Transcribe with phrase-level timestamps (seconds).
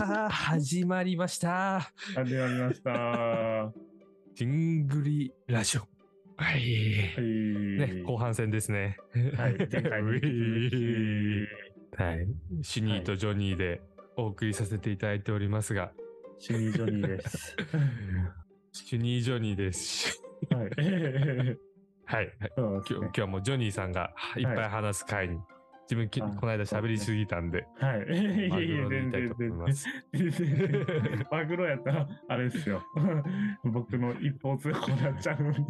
[0.00, 1.92] あ、始まりました。
[2.14, 2.90] 始まりました。
[2.90, 3.72] は
[4.34, 5.82] ジングリラジオ。
[6.36, 6.62] はい。
[6.62, 7.20] い。
[7.20, 8.96] ね、後半戦ですね。
[9.36, 9.68] はい。
[9.70, 10.14] 前回 は
[12.14, 12.26] い。
[12.62, 13.82] シュニーとジョニーで
[14.16, 15.92] お送りさせていただいておりますが、
[16.38, 17.56] き、シュニージョニーです。
[18.72, 20.22] シュニージョニーです。
[20.50, 20.70] はい。
[22.04, 22.32] はい。
[22.56, 22.82] 今
[23.12, 25.38] 日もうジョニーさんがいっぱい話す回に、
[25.92, 27.98] 自分きあこの間喋りすぎたんで、はい。
[27.98, 30.30] いえいマえいえ、グロで言いたい全然。
[30.30, 31.26] 全然。
[31.30, 32.82] マグロやったら、あれですよ。
[33.64, 35.60] 僕の一方通行になっちゃうんで。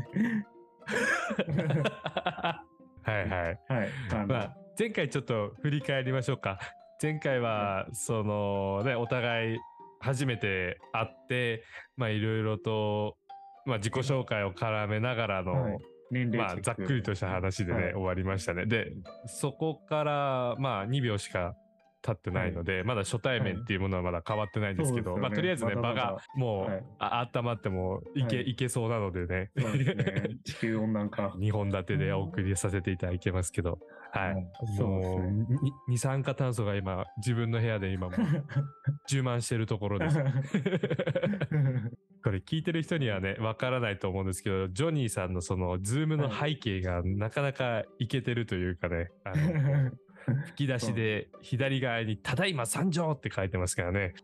[3.02, 3.60] はいはい。
[3.68, 4.26] はい。
[4.28, 6.60] まあ、前回ちょっと振り返りましょうか。
[7.02, 9.58] 前回は、そのね、お互い
[9.98, 11.64] 初めて会って、
[11.96, 13.16] まあいろいろと、
[13.66, 15.78] まあ自己紹介を絡めながらの、はい
[16.12, 18.66] 年齢まあざっくりとした話でね、はい終わりましたね。
[18.66, 18.92] で、
[19.26, 21.56] そこからまあ2秒しか
[22.02, 29.50] 経ってないので、まだ初対面っていうものはまだ変わってないんですけど、そうですよねまあとりあえずね、場まだまだがもう、はいあ温まってもいけ、はいい、けそうなのでね。
[29.54, 30.36] ですね。
[30.44, 31.28] 地球温暖化。
[31.28, 33.78] 2本立てでお送りさせていただけますけど、
[34.10, 34.32] はい。
[34.32, 35.46] うんそうですね。
[35.62, 38.18] に二酸化炭素が今、自分の部屋で今もう
[39.08, 40.18] 充満してるところです。
[42.22, 49.90] これ聞いてる人にはね、わからないと思うんですけど、ジョニーさんのその、ズームの背景がなかなかいけてるというかね、あの
[50.46, 54.14] 吹き出しで左側に、ただいま参上って書いてますからね。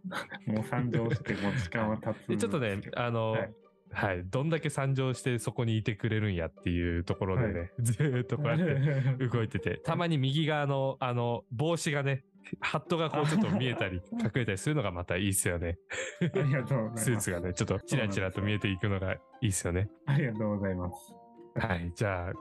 [0.47, 2.37] もう参上してもう時間は経つ。
[2.37, 3.55] ちょっとね、あの、はい
[3.93, 12.25] はい、どんだけ参上してそこにいてくれるんやっていうところでね、ずーっとこうやって動いてて、 たまに右側の、あの、帽子がね、
[12.61, 15.79] ハットがこうちょっと見えたり、 隠れたりするのがまたいいっすよね。
[16.21, 17.05] ありがとうございます。
[17.05, 19.89] スーツがね、ちょっとチラチラと見えていくのがいいっすよね。
[20.07, 21.15] ありがとうございます。
[21.57, 22.33] はい、じゃあ、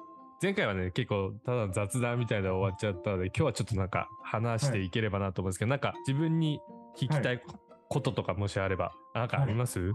[0.41, 6.59] 前回はね、結構ただの雑談みたいなの終わっちゃったので、今日はちょっとなんか話していければなと思うんですけど、なんか自分に
[6.95, 7.41] 聞きたい
[7.89, 9.93] こととかもしあれば、なんかあります、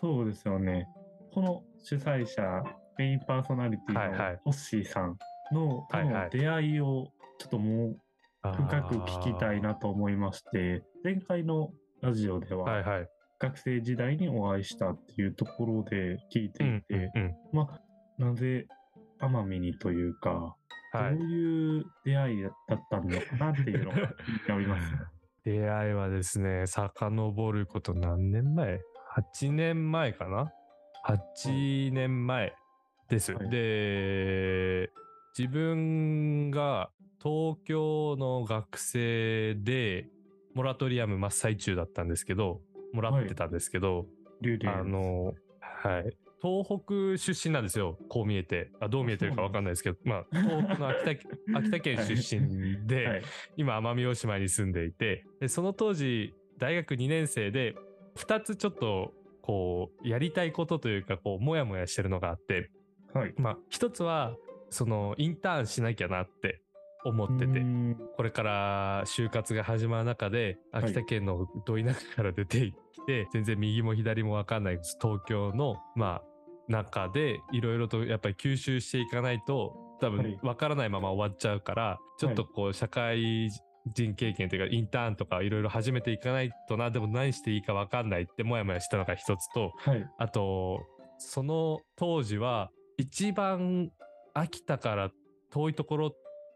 [0.00, 0.86] そうですよね。
[1.32, 2.62] この主催者、
[2.96, 5.16] メインパーソナリティのホッシーさん
[5.52, 7.96] のの出会いをちょっともう
[8.42, 11.70] 深く聞きたいなと思いまして、前回の
[12.00, 12.54] ラジオで。
[12.54, 12.66] は。
[13.40, 17.10] 学生時代にお会いしたっていうところで聞いてうんいて。
[17.52, 17.80] まあ、
[18.22, 18.66] なぜ
[19.20, 20.56] 奄美にというか、
[20.92, 21.28] はいどう。
[21.28, 22.52] いう出会いだっ
[22.90, 24.08] たのかなっていうのが気に
[24.48, 24.98] なりますね。
[25.44, 28.80] 出会いはですね、遡ること何年前
[29.18, 30.52] ?8 年前かな
[31.06, 32.54] ?8 年前
[33.08, 33.32] です。
[33.32, 34.90] はいで、
[35.36, 36.90] 自分が
[37.22, 40.08] 東京の学生で、
[40.54, 42.60] モラトリアム真っ最中だったんですけど、
[42.92, 44.06] もらってたんですけど、
[44.40, 46.16] 竜であの、はい。
[46.40, 48.70] 東北出身なんですよ、こう見えて。
[48.80, 51.10] あどう見えてるかわかんないですけど、まあ、東北の秋田
[51.58, 53.22] 秋田県出身で、はい、
[53.56, 57.74] 今奄美大島に住んでいてでその当時大学2年生で
[58.18, 59.12] 2つちょっと
[59.42, 62.70] こうやりたいことというかこうモヤモヤしてるのがあって
[63.14, 63.34] はい。
[63.38, 64.34] まあ一つは
[64.70, 66.60] そのインターンしなきゃなって
[67.04, 67.62] 思ってて
[68.16, 70.76] これから就活が始まる中でい。
[70.76, 76.22] 秋田県のど田舎から出てきて、全然右も左も分かんない東京のまあ
[76.68, 80.38] 中でいろいろとやっぱり吸収していかないと多分はい。
[80.42, 83.48] 分からないまま終わっちゃうから、ちょっとこう社会
[83.94, 90.06] 人経験というかインターンとかいろいろ始めていかないとなでも何していいか分かんないってモヤモヤしたのが一つとはい。
[90.18, 90.86] あと
[91.18, 93.90] その当時は一番
[94.34, 95.10] 秋田から
[95.50, 96.10] 遠いところっ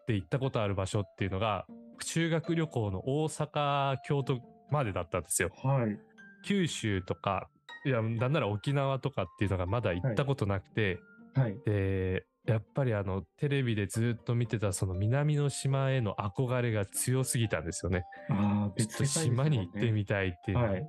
[0.06, 1.66] て行ったことある場所っていうのが
[2.00, 5.50] 修学旅行の大阪京都までだったんですよ。
[5.62, 5.98] はい。
[6.44, 7.48] 九州とか
[7.84, 10.98] いやなんなら沖縄とかっていうのがまだ行ったことなくて、
[11.34, 11.56] はい。
[11.64, 18.04] でやっぱりあのテレビでずっと見てたその南の島への憧れが強すぎたんですよね。
[18.30, 20.58] ああ、ちょっと島に行ってみたいっていう。
[20.58, 20.82] はい。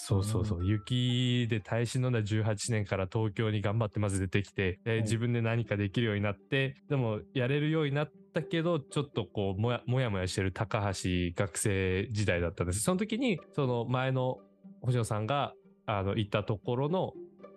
[0.00, 5.02] そうそうそう、雪で耐え忍んだ18年から東京に頑張ってまず出てきて、ではい。
[5.02, 12.80] 自分で何かできるようになってでもやれるようになったけどちょっとこうもやもやもやしてる高橋学生時代だったんです。
[12.80, 14.36] その時にその前の
[14.82, 15.54] 星野さんが
[15.86, 17.12] あの行ったところの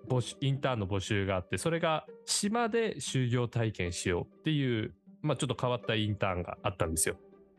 [0.10, 7.16] 募集インターンの募集があってそれが島で就業体験しようっていう、まあ、ちょっと変わったインターンがあったんですよ。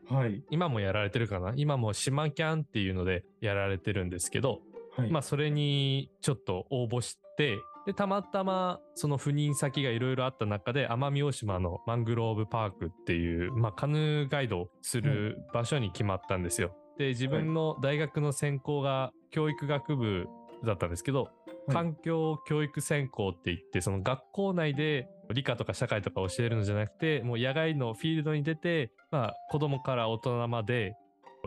[0.09, 0.43] はい。
[0.51, 1.53] 今もやられてるかな？
[1.55, 4.59] 今も島キャンっていうのでやられてるんですけど、
[4.97, 5.09] はい。
[5.09, 16.75] まあそれにちょっと応募してでたまたまその赴任先がいろいろあった中で奄美大島のマングローブパークっていう、まあ、カヌーガイドをする場所に決まったんですよ。
[16.97, 20.27] で自分の大学の専攻が教育学部
[20.65, 21.33] だったんですけど、はい
[21.69, 30.95] 環境教育専攻って言ってその学校内で理科とか社会とか教えるのじゃなくてもう野外のフィールドに出て、まあ、子供から大人まで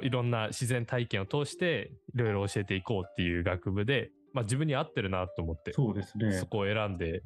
[0.02, 6.32] いろんな自然体験を通していろいろ教えていこうっていう学部で、まあ、自分に合ってるなと思ってそうですね。
[6.34, 7.22] そこを選んで、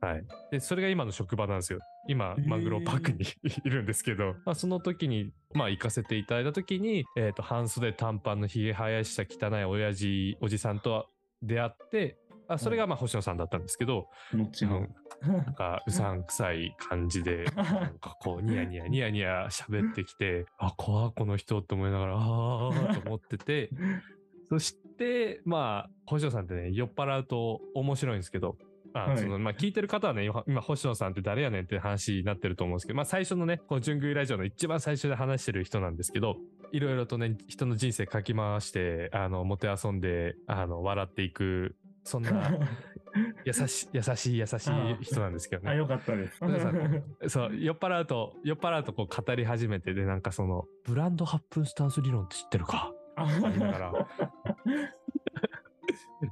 [0.00, 1.80] はい、でそれが今の職場なんですよ。
[2.08, 3.24] 今マングロパークに
[3.64, 11.08] いるんですけど、まあ、その時に、まあ、行かせていただいた時に、えー、と半袖短パンのひげ生やした汚い親父おじさんと
[11.42, 12.16] 出会って
[12.48, 14.86] あそれがまあ星野さんだったんですけど、後の。
[15.22, 23.70] なんか うさんくさい感じで なんかこうニヤニヤニヤニヤ喋ってきてあ怖いこの人って思いながらああと思ってて
[24.48, 28.58] そしてまあ星野さんってね酔っ払うと面白いんですけど
[28.92, 29.18] あはい。
[29.18, 36.36] そのまあ聞いてる方はね今今星野さんって誰やねんって話になってると思うんですけどまあ最初のねこの純食いラジオの一番最初で話してる人なんですけど
[36.72, 42.50] いろいろとね人の人生かき回してあのもてあそんであの笑っていくそんな
[43.44, 45.70] 優しい優しい優しい人なんですけどね。
[45.70, 45.74] あ、。
[45.74, 46.44] よかったです。
[46.44, 52.92] 皆さんそう、酔っ払うと、酔っ払うとこう語り始めて、で、なんかその、ブランド発奮スタンス理論って知ってるか？
[53.16, 54.08] あ言いながら。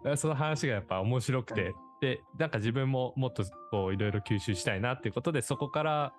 [0.17, 6.13] その話がやっぱ面白くて、で、なんか自分ももっとこう、いろいろ吸収したいなっていうことで、そこから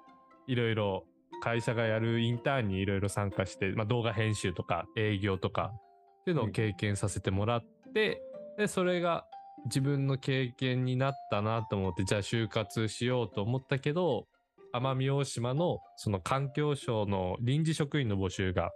[0.48, 1.06] いろいろ
[1.42, 5.74] 会社がやるインターンにいろいろ参加して、まあ動画編集とか営業とか
[6.22, 7.64] っていうのを経験させてもらっ
[7.94, 8.22] て、
[8.58, 9.26] で、それが
[9.66, 14.28] 自分の経験になったなと思って、じゃあ就活しようと思ったけど、
[14.74, 18.72] 奄美大島のその環境省の臨時職員の募集が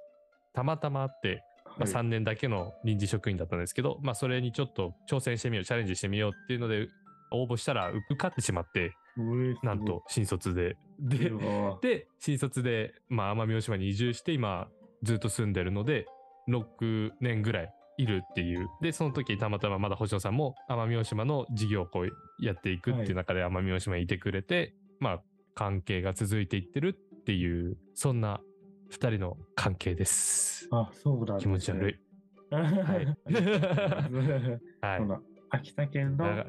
[0.53, 1.43] たまたまあって、
[1.77, 6.87] まあ、3年だけの臨時職員だったんですけど、まあそれにちょっと挑戦してみよう、チャレンジしてみようっていうので
[7.31, 8.93] 応募したら受かってしまって、
[9.63, 10.77] なんと新卒で。
[10.99, 11.31] で、
[11.81, 14.67] で、新卒で、まあ奄美大島に移住して今
[15.03, 16.05] ずっと住んでるので、
[16.47, 18.69] 6年ぐらいいるっていう。
[18.81, 22.09] で、その時たまたままだ星野さんも奄美大島の事業をこう
[22.39, 25.21] やっていくっていう中で奄美大島にいてくれて、まあ
[25.55, 28.39] 関係が続いていってるっていう、そんな
[28.89, 30.67] 二人の関係です。
[30.71, 31.99] あ、そうだ、気持ち悪い。。
[32.49, 32.63] はい
[34.81, 35.01] はい
[35.49, 36.43] 秋田県だの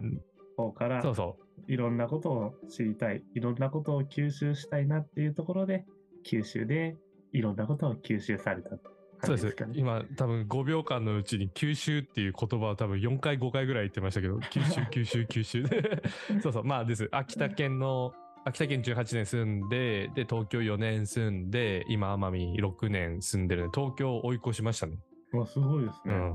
[0.57, 1.37] 方からそうそ
[1.67, 5.85] いろんなことを知りたい、いろんなことを吸収したいなっていうところで、
[6.25, 6.97] 九州で
[7.33, 8.81] いろんなことを吸収されたう。
[9.25, 9.57] そうです。
[9.75, 16.03] 今多分5秒間のうちに九州っていう言葉を多分4回5回ぐらい言ってましたけど、 九州、九州、九州で。
[16.41, 16.65] そうそう。
[16.65, 17.09] まあです。
[17.11, 18.13] 秋田県の、
[18.45, 24.99] 秋田県18年住んで、で、東京4年住んで、今奄美6年住んでるんで、東京追い越しましたね。
[25.33, 26.15] わすごいですね。
[26.15, 26.35] うん。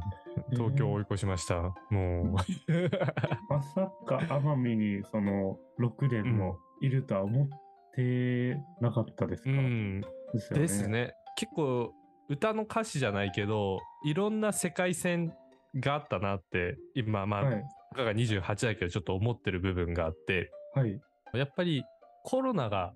[0.52, 1.74] 東京追い越しました。
[1.90, 2.34] もう。
[3.50, 7.48] まさか奄美にその6年もいるとは思っ
[7.96, 10.02] てなかったですか、うん。
[10.34, 10.62] ですよね。
[10.62, 11.14] ですね。
[11.36, 11.94] 結構
[12.30, 15.34] 歌の歌詞じゃないけどいろんな世界線
[15.76, 17.64] があったなって今まあ、はい。
[17.96, 21.00] が28だけどちょっと思ってる部分があってはい。
[21.34, 21.84] やっぱり
[22.24, 22.94] コロナが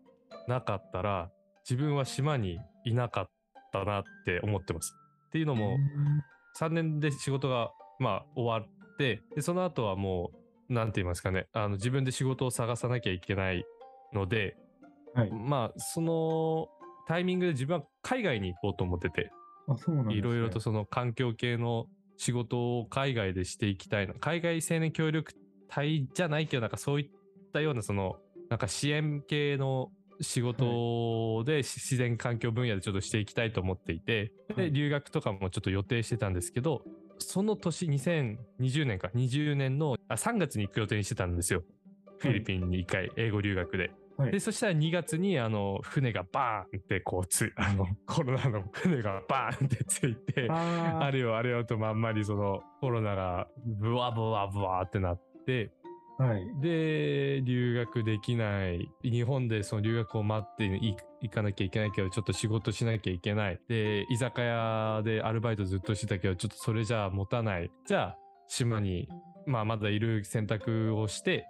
[0.48, 1.30] なかったら
[1.70, 3.30] 自分は島にいなかっ
[3.74, 4.96] たなって思ってます。
[5.28, 5.78] っていうのも
[6.60, 10.32] 3年で仕事がまあ終わってでその後はも
[10.70, 13.66] う何て言いますかねあの自分で仕事を探さなきゃいけない
[14.14, 14.56] ので
[15.14, 15.32] はい。
[15.32, 16.68] まあその
[17.08, 19.32] タイミングで自分は海外に行こうと思ってて。
[20.10, 24.14] いろいろとその環境系の仕事を海外でしていきたいな。
[24.14, 25.34] 海外青年協力
[25.70, 27.10] 隊じゃないけどなんかそういっ
[27.54, 28.18] たようなその
[28.50, 34.32] なんか支援系の仕事でし自然環境分野でちょっとしていきたいと思っていて。
[34.56, 34.72] はい。
[34.72, 36.84] で留学とかもちょっと予定してたんですけど
[37.20, 41.64] その年2020年か20年のあ3月に行く予定にしてたんですよ。
[42.20, 43.92] フィリピンに1回英語留学で。
[44.18, 55.72] はいで、そしたら2月に、あの、船がバーンってこうつ、あの、 コロナの船がバーンってついて、ああれよあれよとまんまりそのコロナがブワブワブワってなって、
[56.20, 56.24] あ。
[56.24, 56.48] はい。
[56.62, 58.90] で、留学できない。
[59.04, 63.60] 日本でその留学を待ってい行かなきゃいけないけど、ちょっと仕事しなきゃいけない。
[63.68, 67.72] で、居酒屋でアルバイトずっとしてたけど、ちょっとそれじゃあ持たない。
[67.86, 69.08] じゃあ、島に、
[69.46, 71.46] まあまだいる選択をして、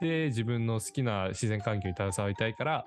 [0.00, 2.84] で、自分の好きな自然環境に携わりたいから、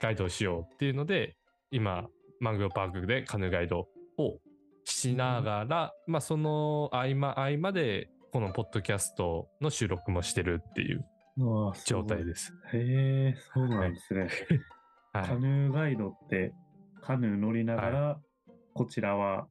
[0.00, 1.36] ガイドをしようっていうので、
[1.70, 2.06] 今、
[2.40, 4.38] マングローパークでカヌーガイドを
[4.84, 11.04] しながら、まあその合間合間で、このポッドキャストの収録もしてるっていう
[11.84, 12.52] 状態です。
[12.72, 14.28] へえ、そうなんですね。
[15.12, 16.52] はいカヌーガイドって、
[17.00, 18.20] カヌー乗りながら、
[18.74, 19.48] こちらは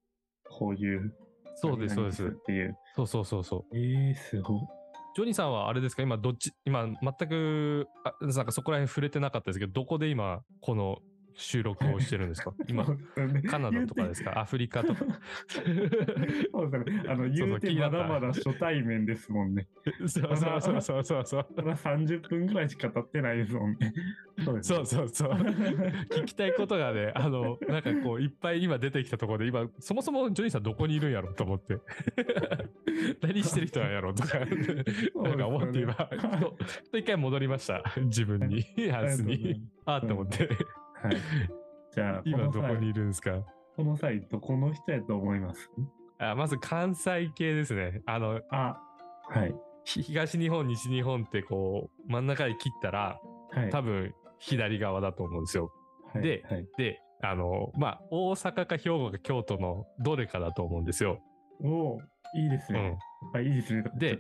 [0.50, 1.14] こういう。
[1.56, 2.32] そうです、そうでっす。
[2.46, 2.78] ていう。
[2.96, 3.78] そうそうそうそう。
[3.78, 4.77] ええすごい。
[5.18, 6.04] ジョニーさんはあれですか？
[6.04, 11.00] 今どっち、今全く、あなんかそこら辺触れてなかったですけど、どこで今、この
[11.40, 12.52] 収録をしてるんですか？
[12.68, 12.84] 今
[13.48, 14.40] カナダとかですか？
[14.40, 15.06] アフリカとか？
[15.54, 17.04] そうですね。
[17.08, 19.68] あの、 言うてまだまだ初対面ですもんね。
[20.08, 21.48] そうそうそうそうそうそう。
[21.56, 23.94] まだ30分ぐらいしか経ってないですもんね。
[24.44, 25.32] そうですそうそうそう。
[25.32, 31.78] 聞きたいことがね、あの、なんかこう、いっぱい今出てきたところで、今、そもそもジョニーさんどこにいるんやろと思って。
[33.22, 37.84] 何してる人なんやろとか、なんか思って今、ちょっと一回戻りました。
[38.02, 39.62] 自分に、ハウスに。
[39.86, 40.50] ああって思って。
[41.04, 41.18] はい。
[41.94, 43.44] じゃあ、今どこにいるんですか？
[43.76, 45.70] この際、どこの人やと思います？
[46.20, 48.02] あまず関西系ですね。
[48.06, 48.80] あの、あ、
[49.30, 49.56] はい。
[49.86, 53.20] ひ東日本、西日本ってこう、真ん中で切ったら、
[53.52, 53.70] はい。
[53.70, 55.72] 多分左側だと思うんですよ。
[56.14, 61.20] はいではい、で、あの、まあ、大阪か兵庫か京都のどれかだと思うんですよ。
[61.62, 62.02] おお
[62.36, 62.98] いいですね。
[63.24, 63.32] うん。
[63.32, 63.84] はい、いいですね。
[63.98, 64.20] で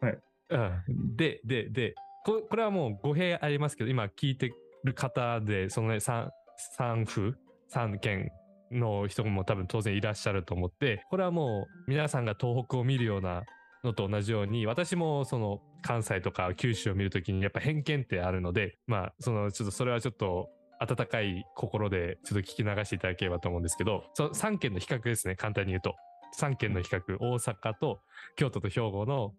[0.00, 0.18] はい。
[0.50, 4.52] うん、で、で、で、ここれはもう語弊ありますけど、今聞いて
[4.84, 6.30] る方で、そのね、三、
[6.76, 7.36] 三府、
[7.68, 8.30] 三県
[8.70, 13.42] の人も多分当然いらっしゃると思って、これはもう皆さんが東北を見るような
[13.84, 20.48] のと同じように、私もその関西とか九州を見るときにやっぱ偏見ってあるので、まあ、そのちょっとそれはちょっと
[20.80, 25.94] 温かい心でちょっと聞き流していただければと思うんですけど、その3県の比較ですね、簡単に言うと。
[26.38, 28.00] 3県の比較、大阪と
[28.36, 29.34] 京都と兵庫の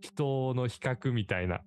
[0.00, 1.60] 人の比較みたいな、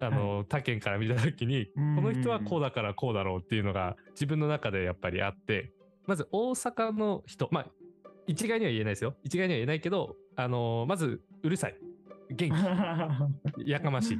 [0.00, 5.72] あの、他県から見たときに、こうんの人はこうだからこうだろうっていうのが自分の中でやっぱりあって、
[6.06, 7.66] まず大阪の人、まあ、
[8.26, 9.14] 一概には言えないですよ。
[9.22, 11.76] 一概には言えないけど、あのまず、うるさい。
[12.30, 13.64] 元気。
[13.70, 14.18] やかましい。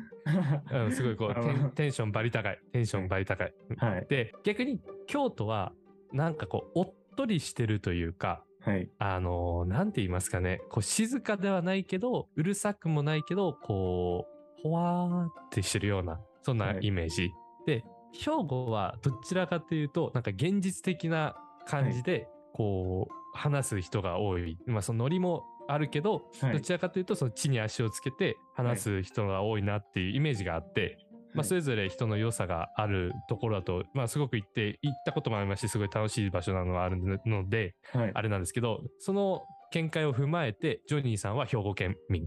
[0.73, 2.59] うん、すごいこうあテン、ションバリ高い。
[2.73, 3.55] テンションバリ高い。
[3.77, 4.07] はい。
[4.09, 5.73] で、逆に京都は、
[6.13, 8.89] なんかこう、おっとりしてるというか、はい。
[8.99, 14.34] あのなんて言いますかね、こう、静かではないけど、うるさくもないけど、こう、
[14.65, 17.31] ほわーってしてるような、そんなイメージ。
[17.67, 24.57] で、兵庫はどちらかというと、なんか現実的な感じで、こう、話す人が多い。
[24.67, 30.97] まあ、そのノリもあるけど、はいどちらかというと、その地に足をつけて話す人が多いなっていうイメージがあって、
[31.35, 38.11] まあ、それぞれ人の良さがあるところだと、まあ、すごく行って、行ったこともありますし、すごい楽しい場所なのがあるので、はい。
[38.15, 39.43] あれなんですけど、その
[39.73, 42.27] 見解を踏まえて、ジョニーさんは兵庫県民。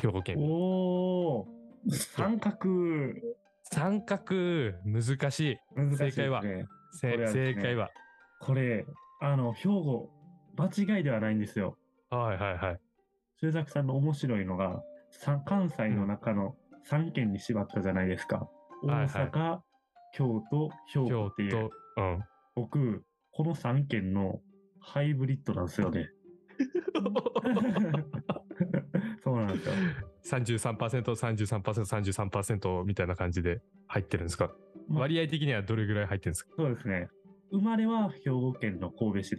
[0.00, 0.46] 兵庫県民。
[0.48, 2.68] おお三角、
[3.62, 4.34] 三角、
[4.84, 5.58] 難しい。
[5.74, 6.10] 難しいね。
[6.10, 7.90] 正解はね正解は。
[8.40, 8.86] これ、
[9.20, 10.10] あの、兵庫、
[10.56, 11.76] 間違いではないんですよ。
[12.10, 12.80] はいはいはい。
[13.40, 16.56] 修作さんの面白いのが、さ関西の中の
[16.88, 18.48] 3県に縛ったじゃないですか。
[18.84, 19.60] んはい大阪、
[20.14, 21.70] 京都、兵庫京っていう。
[21.96, 22.22] 都、うん。
[22.54, 24.40] 僕、この3県の
[24.80, 26.10] ハイブリッドなんですよね。
[29.24, 29.74] そうなんですよ。
[30.26, 34.50] 33%、33%、33%みたいな感じで入ってるんですか、
[34.88, 36.50] まあ割合的にはどれぐらい入ってるんですか？
[36.56, 37.08] そうですね。
[37.52, 39.30] 生まれは兵庫県の神戸市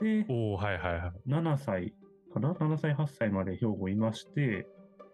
[0.00, 0.24] で。
[0.24, 1.30] で、おおはいはいはい。
[1.30, 1.94] 7歳
[2.34, 4.66] かな ?7 歳、8歳まで兵庫いまして、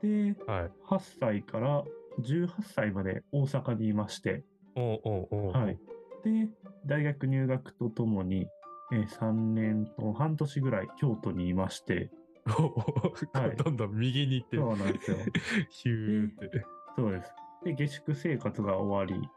[0.02, 0.70] で、はい。
[0.88, 1.84] 8歳から
[2.20, 5.78] 18歳まで大阪にいまして、おうおうおはい。
[6.24, 6.48] で、
[6.86, 8.46] 大学入学とともに、
[8.92, 12.10] えー3年と半年ぐらい京都にいまして、
[12.44, 14.62] はいどんどん右に行ってる。
[14.62, 15.16] そうなんですよ。
[15.70, 16.64] ヒューって。
[16.96, 17.34] そうです。
[17.64, 19.28] で、下宿生活が終わり、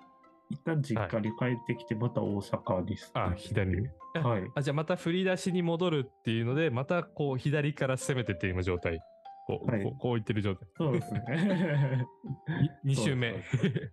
[0.50, 3.88] 一旦実家に帰ってきて、また大阪に住んであ、左に。
[4.14, 4.52] はい。
[4.56, 9.00] あ、じゃあまた振り出しに戻るっていうので、またこう左から攻めてって今状態。
[9.48, 10.68] こう、はいこうこういってる状態。
[10.76, 11.22] そうですね。
[12.86, 13.32] 2周目。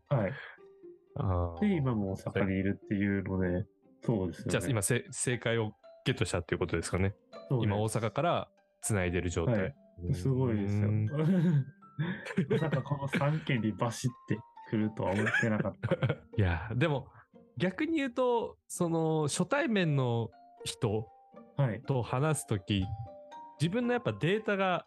[0.08, 0.32] はい。
[1.16, 3.66] あーで、今も大阪にいるっていうので、
[4.00, 4.50] そうですよね。
[4.50, 7.14] じゃあ今せ正解をゲットしたっていうことですかね。
[7.50, 8.48] 今大阪から
[8.82, 9.62] 繋いでる状態。
[9.62, 9.74] はい
[10.12, 10.90] すごいですよ。
[12.50, 14.38] まさかこの3県にバシって
[14.70, 16.14] くるとは思ってなかった。
[16.36, 17.08] いや、でも
[17.56, 20.30] 逆に言うと、その初対面の
[20.64, 21.08] 人
[21.56, 21.82] はい。
[21.82, 22.84] と話すとき、
[23.60, 24.86] 自分のやっぱデータが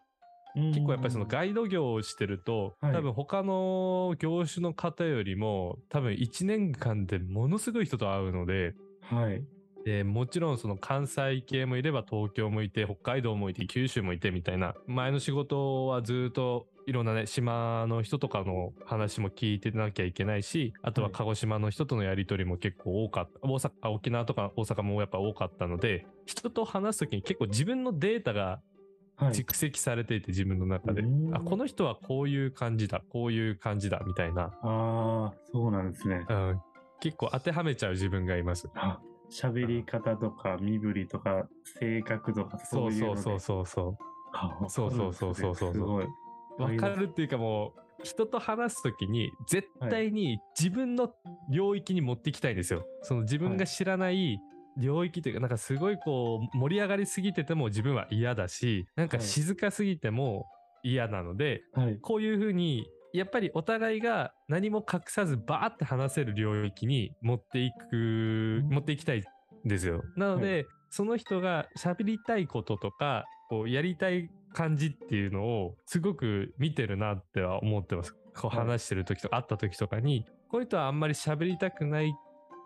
[0.54, 9.44] 結構やっぱりそのガイド業をしてると、はい多分他の業種の方よりも多分1年間でものすごい人と会うので、はい。
[9.86, 28.60] でもちろんその関西系もいれば東京もいて北海道もいて九州もいてみたいな前の仕事はずっといろんなね島の人とかの話も聞いてなきゃいけないしあとははい鹿児島の人とのやり取りも結構多かった大阪あ沖縄とか大阪もやっぱ多かったので人と話す時に結構自分のデータが
[29.18, 29.32] はい。
[29.32, 36.26] 蓄積されていて自分の中で、うんあこの人はこういう感じだこういう感じだみたいな、ああ、そうなんですね。
[36.28, 36.60] うん、
[37.00, 38.68] 結構当てはめちゃう自分がいます。
[39.28, 41.48] あ喋り方とか身振りとか
[41.80, 43.22] 性格とかそそうういうので。
[43.22, 43.96] そうそうそうそう
[44.32, 46.62] あそうそうそうそうそう。
[46.62, 51.12] わかるっていうかもう人と話すときに絶対に自分の
[51.50, 52.84] 領域に持っていきたいんですよ。
[53.02, 54.38] その自分が知らない
[54.78, 60.46] 領域というか、なんかすごいこう盛り上がりすぎてても自分は嫌だし、なんか静かすぎても
[60.82, 61.98] 嫌なので、はい。
[62.00, 69.20] こういうふうにやっぱりお互いが何も隠さずバーって話せる領域に持っていく、持っていきたい
[69.64, 70.02] んですよ。
[70.16, 78.14] なので、その人が喋りたいこととか、こうやりたい感じっていうのをすごく見てるなっては思ってます。
[78.34, 82.14] こうはい話してる時とか、会った時とかに、こういう人はあんまり喋りたくない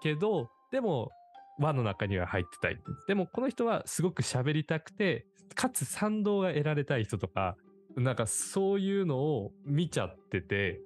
[0.03, 1.11] けど、でも
[1.59, 2.79] 輪の中には入ってたい。
[3.07, 7.57] でもこの人はすごく喋りたくて、かつ賛同が得られたい人とか、
[7.97, 10.81] なんかそういうのを見ちゃってて、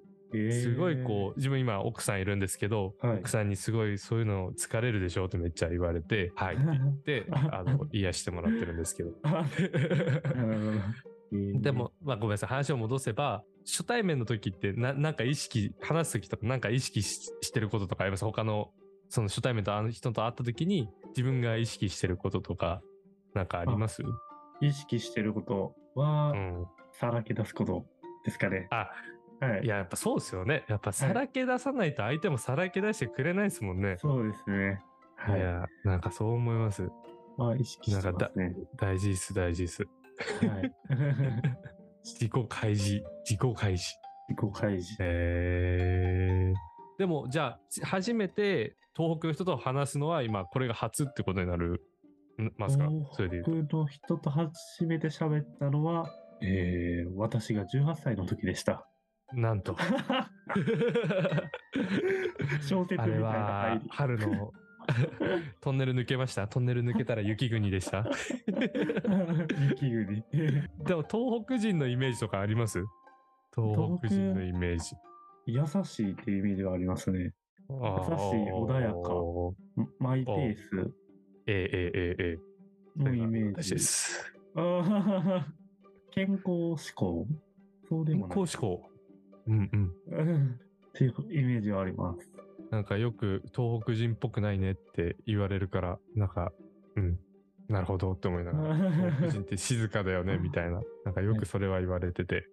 [0.51, 3.19] すごいこう、自分今奥さんいるんですけど、はい。
[3.19, 9.11] 奥さんにすごいそういうの疲れるでしょってめっちゃ言われて、はいって言って、 あの、癒してもらってるんですけど。
[11.31, 18.25] でも、まあごめんなさい、話を戻せば、初対面の時ってな、なんか意識、話す時とかなんか意識ししてることとかあります？
[18.25, 18.71] 他の、
[19.09, 22.81] その初対面とあの人と会った時に自分が意識してることとか、
[23.33, 24.03] なんかあります？
[24.61, 26.65] 意識してることは、うん。
[26.99, 27.85] さらけ出すこと
[28.23, 28.67] ですかね。
[28.71, 28.89] あ、
[29.39, 29.67] はいい。
[29.67, 30.63] や、やっぱそうですよね。
[30.67, 33.97] やっぱさらけ出さないと相手もさらけ出してくれないですもんね。
[33.99, 34.81] そうですね。
[35.15, 35.43] はいい。
[35.43, 36.89] や、なんかそう思います。
[37.37, 38.55] まあ、意識してますね。
[38.77, 39.83] 大事です、大事です。
[39.83, 39.87] は
[40.61, 40.73] い。
[42.03, 43.95] 自己開示、自己開示。
[44.29, 44.97] 自己開示。
[44.99, 51.83] えー、でも、じゃあ、初めて東北の人と話すのは今、これが初ってことになる
[52.41, 52.87] んますか？
[53.11, 53.77] それで言うと。
[53.77, 56.09] 僕の人と初めて喋ったのは、
[56.41, 58.87] えー、私が18歳の時でした。
[59.33, 59.75] なんと。
[62.61, 63.89] 小説みたいなあれは入り。
[63.89, 64.51] 春の
[65.61, 68.05] トンネル抜けましたトンネル抜けたら雪国でした
[69.71, 70.23] 雪国。
[70.31, 72.83] でも東北人のイメージとかあります？
[73.55, 74.95] 東北人のイメージ。
[75.47, 77.19] 優しいっていうイメージがありますね。
[77.19, 77.33] 優しい
[78.51, 78.97] 穏やか
[79.99, 80.91] マイペース
[81.47, 82.37] えええええ
[82.99, 83.77] えのイメージ私で。
[83.79, 84.35] す。
[84.55, 85.43] あー
[86.15, 87.27] 健康志向？
[87.89, 88.39] そうで健もない。
[88.39, 88.81] 康志向。
[89.47, 89.93] うんうん。
[90.17, 92.29] うんっていうイメージはあります。
[92.71, 96.53] なんかよく東北人っぽくないねって言われるから、なんか、
[96.95, 97.19] うん、
[97.67, 102.47] なるほどって思いながら、東北人って静かだよねみたいな、なんかよくそれは言われてて、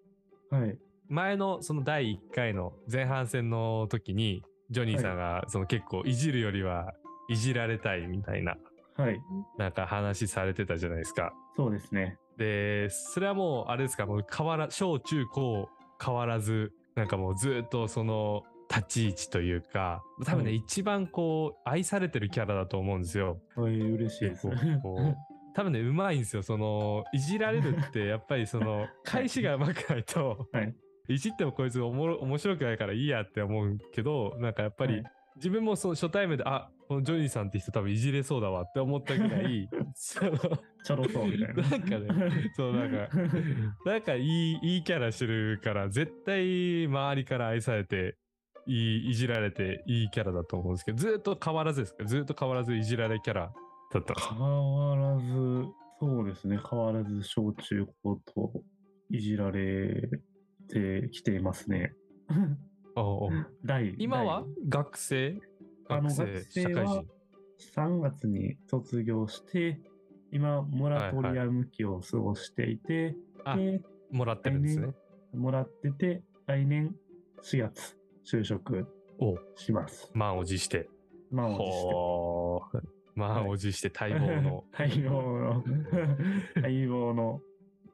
[0.51, 0.77] はい。
[1.09, 6.93] 前のその第1回の前半戦の時に、ジョニーさんがその結構いじるよりは
[7.29, 8.57] いじられたいみたいな、
[8.97, 9.21] はい。
[9.57, 11.33] なんか話されてたじゃないですか。
[11.57, 12.19] そうですね。
[12.37, 15.68] で、それはもうあれですか、もう変わら、小中高
[16.05, 23.38] 変わらず、なんかもうずっとその立ち位置というか、多分ね、はい一番こう愛されてるキャラだと思うんですよ。
[23.57, 24.49] えー、嬉しいです。
[24.83, 25.16] こう
[25.55, 26.42] 多分ね、うまいんですよ。
[26.42, 30.75] その、いじられるって、やっぱりその、 返しがうまくないと、はい。
[31.09, 35.05] いじってもこいつおもろ面白くないからいいやって思うけど、なんかやっぱり、はい
[35.37, 40.33] 自分もその初対面で、あ、このジョニーさんって人多分いじれそうだわって思ったぐらい、 その、
[40.85, 41.63] ちょろそうみたいな。
[41.69, 43.09] なんかね、そうなんか、
[43.87, 48.17] なんかいい、いいキャラしてるから、絶対周りから愛されて、
[48.67, 48.75] い
[49.09, 52.05] い、いじられていいキャラだと思うんですけど、ずっと変わらずですか？
[52.05, 53.53] ずっと変わらずいじられキャラ
[53.93, 55.25] だった変わらず、
[56.01, 56.59] そうですね。
[56.71, 58.63] 変わらず小中高と
[59.11, 60.09] いじられ
[60.69, 61.93] てきていますね。
[62.95, 64.69] おうおう第今は第。
[64.85, 65.41] 学生？
[65.89, 66.15] あの学
[66.49, 67.07] 生社会は人
[67.75, 69.81] 3月に卒業して、
[70.33, 74.94] 今、モラトリアム期を過ごしていて、あで、もらってるんですね。
[75.35, 76.94] もらってて、来年
[77.42, 78.87] 4月、就職
[79.18, 80.11] おします。
[80.14, 80.88] 満を持して。
[81.31, 82.88] 満を持して。
[83.14, 85.64] 満を持して待望の 待望の、
[86.62, 87.40] 待望の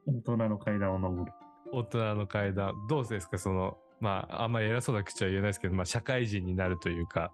[0.07, 1.31] 大人の階段を登る。
[1.71, 2.73] 大人の階段。
[2.87, 3.37] どうですか？
[3.37, 7.31] その、まあ、あんまり偉そうな口は言えないですけど、まあ、社会人になるというか、はい。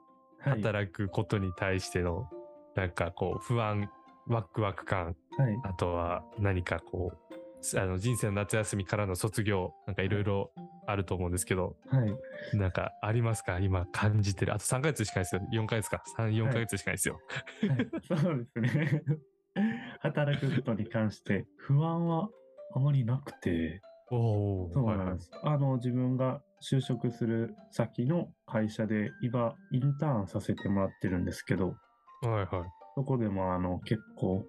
[0.49, 2.29] 働くことに対しての、
[2.75, 3.89] なんかこう、不安、
[4.27, 5.59] ワクワク感、はい。
[5.63, 10.51] あとは何かこう、あの人生の夏休みからの卒業、なんかいろいろ
[10.87, 12.05] あると思うんですけど、は
[12.53, 12.57] い。
[12.57, 13.59] なんかありますか？
[13.59, 14.53] 今感じてる。
[14.53, 15.41] あと3ヶ月しかないですよ。
[15.51, 16.03] 4ヶ月か。
[16.17, 17.19] 3、4はいヶ月しかないですよ。
[17.67, 17.89] はい、
[18.21, 19.03] そうですね。
[20.01, 22.29] 働くことに関して不安は
[22.75, 23.81] あまりなくて、
[24.11, 24.69] おお。
[24.73, 25.31] そうなんです。
[25.43, 31.77] あの、自分が就職する先の会社で今、インターンさせてもらってるんですけど、
[32.21, 32.45] はいはい。
[32.59, 34.45] はいそこでもあの、結構、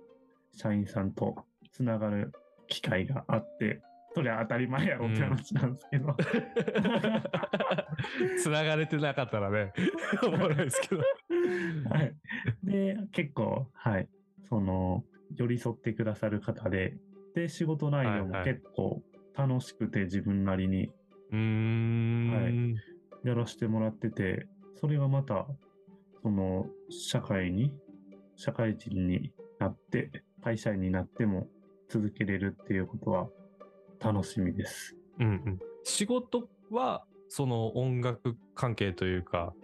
[0.54, 1.34] 社員さんと
[1.72, 2.30] つながる
[2.68, 3.80] 機会があって、
[4.14, 6.16] それは当たり前やろって話なんですけど、
[8.38, 9.72] つながれてなかったらね、
[10.26, 11.02] おもろいですけど。
[11.90, 12.14] はい。
[12.62, 14.08] で、結構、はい。
[14.48, 16.96] その、寄り添ってくださる方で、
[17.34, 19.02] で、仕事内容も結構
[19.36, 20.92] 楽しくて自分なりに、
[21.32, 22.76] ううーん。
[23.24, 24.46] やらせてもらってて、
[24.80, 25.46] それがまた、
[26.22, 27.72] その、社会に、
[28.36, 31.48] 社会人になって、会社員になっても
[31.88, 33.28] 続けれるっていうことは
[34.00, 34.96] 楽しみです。
[35.18, 35.58] うんうん。
[35.84, 39.54] 仕事は、その音楽関係というか、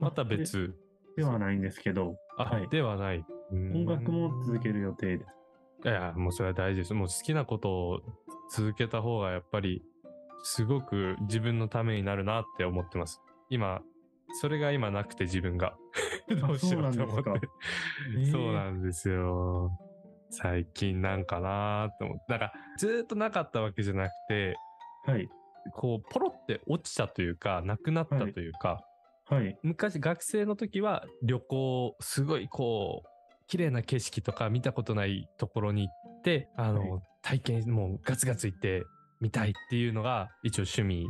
[0.00, 0.74] また別。
[1.16, 3.24] ではないんですけど、あ、はいではない。
[3.50, 4.74] 音楽も続ける。
[4.74, 5.30] る予定です。
[5.84, 6.94] いや、もうそれは大事です。
[6.94, 8.00] もう好きなことを
[8.52, 9.82] 続けた方がやっぱり、
[10.42, 13.20] すごく自分のためになるなって思ってます。
[13.50, 13.80] 今、
[14.40, 15.76] それが今なくて自分が。
[16.28, 17.30] どうしようと思って
[18.30, 19.70] そうなんですよ。
[20.30, 22.24] 最近なんかなーって思って。
[22.28, 24.56] なんか、ずーっとなかったわけじゃなくて、
[25.06, 25.28] はい。
[25.72, 28.84] こう、ポロって落ちたというか、なくなったというか、
[29.26, 29.58] はい。
[29.62, 33.08] 昔学生の時は旅行、すごいこう、
[33.46, 38.84] 綺麗な景色とか見たことないところに行って、あの、は体験、もうガツガツ行って
[39.20, 41.06] みたいっていうのが一応趣味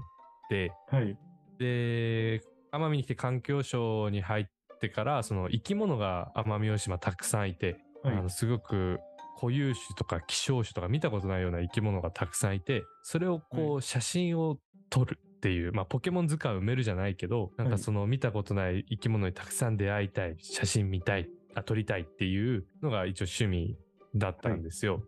[0.50, 1.16] で、はい。
[1.58, 2.40] で、
[2.72, 4.46] 奄美に来て環境省に入っ
[4.80, 8.16] てから、その生き物が奄美大島たくさんいて、はい。
[8.16, 8.98] あのすごく
[9.40, 14.58] 固有種とか希少種とか見たことないような生き物がたくさんいて、それをこう写真を
[14.90, 17.76] 撮るっていう、まあポケモン図鑑埋めるじゃないけど、なんはい。
[17.76, 23.76] かその見たことない生き物にたくさん出会いたい、写真見たい、あ撮りたいっていうのが一応趣味
[24.14, 25.02] だったんですよ。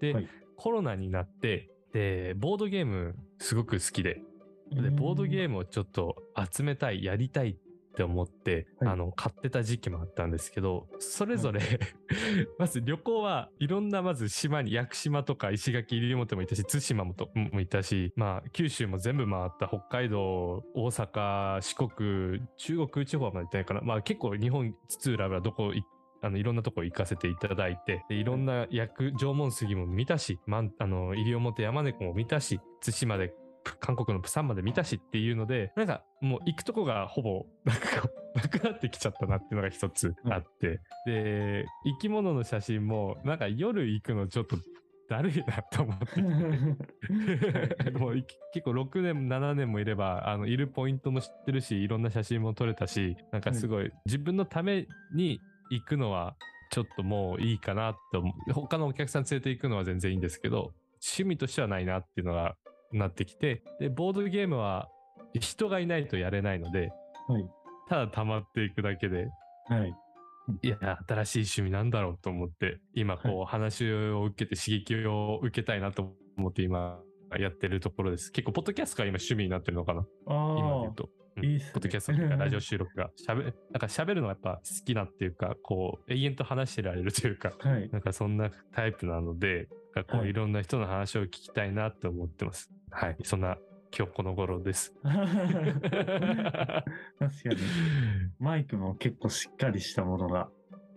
[0.00, 0.28] で、はい。
[0.56, 4.22] コロナになって、で、ボードゲームすごく好きで、
[4.72, 6.16] で、ボードゲームをちょっと
[6.52, 8.92] 集めたい、やりたいって思って、はい。
[8.92, 11.60] あの、買ってた時期もあったんですけど、それぞれ、
[12.58, 23.80] まず旅行はいろんなまず島に、屋久島とか石垣西表もいたし、対馬もともいたし、まあ、九州も全部回った北海道、大阪、四国、中国地方まで行ってないかな。
[23.80, 25.82] まあ結構日本津々浦々どこい
[26.22, 44.56] あの、いろんなとこ行かせていただいて、でいろんな役、縄文杉も見たし、まん、あの、西表山猫も見たし、対馬で、プ韓国のプサンまで見たしっていうので、なんかもう行くとこがほぼ、なんか なくなってきちゃったなっていうのが一つあって、で、生き物の写真も、なんか夜行くのちょっと
[45.10, 46.22] だるいなと思って。
[47.98, 56.36] もうい結構6年、7年もいれば、あの、いるポイントも知ってるし、いろんな写真も撮れたし、なんかすごい、自分のために行くのは、
[56.70, 58.52] ちょっともういいかなって思う。
[58.52, 62.56] 他のお客さん連れて行くのは全然いいんですけど、趣味としてはないなっていうのが
[62.92, 64.88] なってきて、で、ボードゲームは
[65.38, 66.92] 人がいないとやれないので、
[67.28, 67.48] はい。
[67.88, 69.28] ただ溜まっていくだけで、
[69.66, 69.94] はい。
[70.62, 77.00] いや、新しい趣味なんだろうと思って、今こう話を受けて刺激を受けたいなと思って今
[77.38, 78.32] やってるところです。
[78.32, 81.10] 結構、ポッドキャストが今趣味になってるのかな今で言う、と。
[81.36, 83.10] うんいいっすねポッドキャストとかラジオ収録が。
[83.26, 87.88] 喋、なんか喋るのがやっぱ好きなっていうか、こう、永遠と話してられるというか、はい。
[87.90, 92.70] なんかそんなタイプなので、なんかこはいういろんな人の話を聞きたいなって思ってます。
[92.90, 93.16] はい。
[93.22, 93.58] そんな
[93.96, 94.94] 今日この頃です。
[95.02, 96.84] 確か
[97.18, 97.56] に。
[98.38, 100.48] マイクも結構しっかりしたものが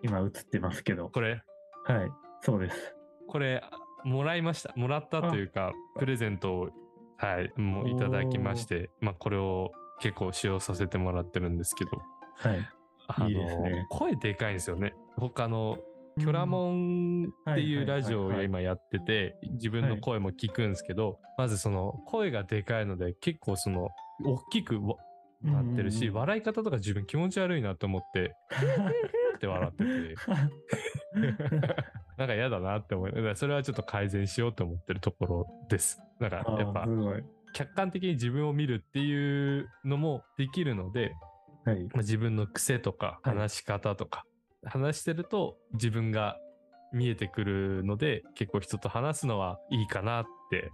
[0.04, 1.10] 今映ってますけど。
[1.10, 1.42] これ、
[1.86, 2.12] はい。
[2.42, 2.96] そうです。
[3.28, 3.64] これ、
[4.04, 4.74] もらいました。
[4.76, 6.70] もらったというか、プレゼントを、
[7.18, 11.92] はい、もういただきまして、まあこれを結構使用させてもらってるんですけど、
[12.36, 12.68] はい。
[13.08, 14.94] あのいいですね声でかいんですよね。
[15.18, 15.78] 他の、
[16.20, 23.90] キョラモンっていうラジオを今やってて、自分の声も聞くんですけど、まずその声がでかいので結構その、
[24.24, 24.96] 大きくわ
[25.42, 28.36] なってるし、うん笑い方とか自分気持ち悪いなと思って、
[29.36, 30.16] って笑ってて、
[32.18, 36.00] なんか嫌だなって思い、それはちょっと改善しようと思ってるところです。
[36.20, 36.88] だからやっぱ。
[37.54, 41.14] 客観的に自分を見るっていうのもできるので、
[41.66, 41.84] はい。
[41.86, 44.26] まあ自分の癖とかはい話し方とか、
[44.66, 46.38] 話してると自分が
[46.94, 50.72] 見えてくるので結構人と話すのはいいかなって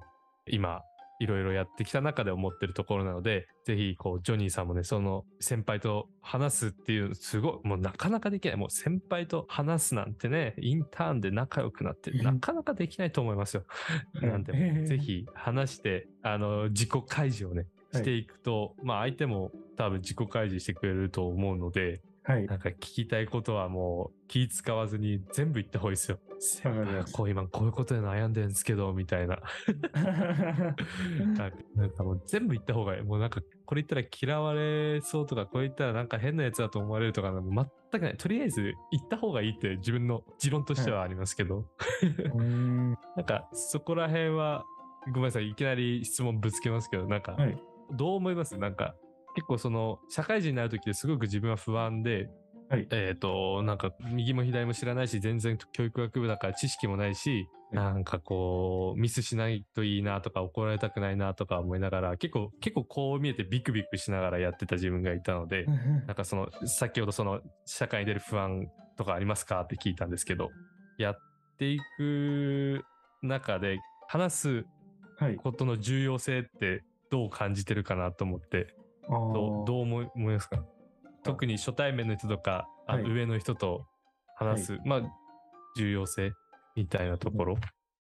[0.48, 0.82] 今
[1.20, 13.64] いろいろやってきた中で思ってるところなのでぜひこうジョニーさんもねその先輩と話すっていうすごいもうなかなかできないもう先輩と話すなんてねインターンで仲良くなってなかなかできないと思いますよ。
[14.22, 14.54] なんで
[14.86, 18.04] ぜひ話してあの自己開示をねはい。
[18.04, 22.46] していくと、まあ相手も多分自己開示してくれると思うので、はい。
[22.46, 26.20] なんか聞きたいことはもう気使わずに全部言った方がいいですよ。
[26.38, 29.39] 先輩こう今こういうことで悩んでるんですけど、みたいな。
[31.76, 33.02] なんかもう全部言った方がいい。
[33.02, 37.65] もうなんかこれ言ったら嫌われそうとか、これ言ったらなんか変なやつだと思われるとか、全
[38.00, 38.18] くない。
[38.18, 44.65] とりあえず言った方がいいって自分の持論としてはありますけど、うーん なんかそこら辺は、
[45.08, 47.58] ごめんなさい、いきなり質問ぶつけますけど、なんか、はい。
[47.92, 48.56] どう思います？
[48.60, 48.94] なんか、
[49.39, 52.30] 結構その、社会人になるときってすごく自分は不安で、
[52.69, 52.88] はい。
[52.91, 65.65] えっ、と、なんか、右も左も知らないし、全然教育学部だから知識もないし、なんかこう、ミスしないといいなとか怒られたくないなとか思いながら、結構、結構こう見えてビクビクしながらやってた自分がいたので、
[66.06, 70.52] なんかその、先ほどその、社会に出る不安とかありますかって聞いたんですけど、
[70.97, 71.15] やっ
[71.58, 72.84] ていく
[73.23, 74.65] 中で、話す
[75.15, 75.36] はい。
[75.38, 78.67] ことの重要性ってどう感じてるかなと思って、
[79.10, 80.63] どうどう思い思いますか？
[81.24, 83.04] 特に初対面の人とか、あはい。
[83.04, 83.86] 上の人と
[84.36, 85.02] 話す、まあ、
[85.78, 86.32] 重要性
[86.76, 87.58] みたいなところ？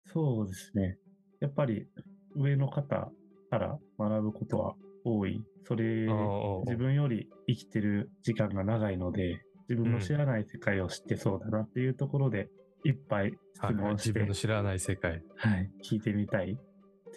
[0.05, 0.97] そうですね。
[1.39, 1.87] やっぱり
[2.35, 3.11] 上の方
[3.49, 5.43] から学ぶことは多い。
[5.65, 12.49] それ、ああ自分より生きてる時間が長いので、自分の知らない世界を知ってそうだなっていうところで、
[12.85, 15.21] いっぱい質はい問して、自分の知らない世界。
[15.35, 16.51] はい、聞いてみたい。
[16.53, 16.66] っ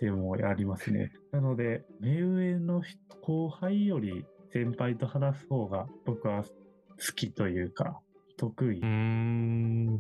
[0.01, 1.13] てもありますね。
[1.31, 6.51] なので、目上の人後輩より先輩と話す方が僕は好
[7.15, 8.01] きというか、
[8.39, 8.81] 得意。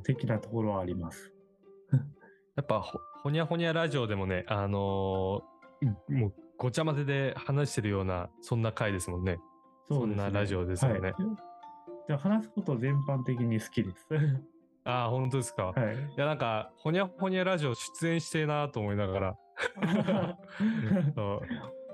[0.02, 1.32] 的なところはあります。
[2.56, 5.50] やっぱほ、ほにゃほにゃラジオでもね、あのー
[6.08, 9.38] もうごちゃ混ぜで話してるような、そんな回ですもんね。
[9.88, 11.14] そねそんなラジオですよねはい、
[12.06, 14.06] じゃあ話すこと全般的に好きです。
[14.84, 15.66] ああ、本当ですか。
[15.66, 15.96] はい。
[15.96, 19.36] いや、なんか、ほにゃほにゃラジオ出演してえなと思いながら、
[21.14, 21.42] そ